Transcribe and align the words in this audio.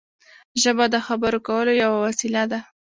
ژبه 0.61 0.85
د 0.93 0.95
خبرو 1.05 1.39
کولو 1.47 1.71
یوه 1.83 1.97
وسیله 2.05 2.43
ده. 2.51 2.59